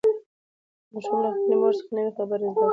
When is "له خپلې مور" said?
1.23-1.73